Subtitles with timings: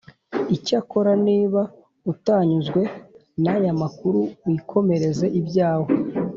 [0.55, 1.61] Icyakora niba
[2.11, 2.81] utanyuzwe
[3.43, 5.89] nayamakuru wikomereze ibyawe